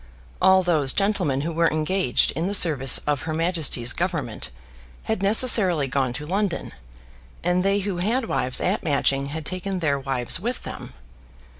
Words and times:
All 0.41 0.63
those 0.63 0.93
gentlemen 0.93 1.41
who 1.41 1.53
were 1.53 1.69
engaged 1.69 2.31
in 2.31 2.47
the 2.47 2.55
service 2.55 2.97
of 3.05 3.21
Her 3.21 3.35
Majesty's 3.35 3.93
Government 3.93 4.49
had 5.03 5.21
necessarily 5.21 5.87
gone 5.87 6.11
to 6.13 6.25
London, 6.25 6.71
and 7.43 7.61
they 7.63 7.81
who 7.81 7.97
had 7.97 8.25
wives 8.25 8.59
at 8.59 8.81
Matching 8.81 9.27
had 9.27 9.45
taken 9.45 9.77
their 9.77 9.99
wives 9.99 10.39
with 10.39 10.63
them. 10.63 10.93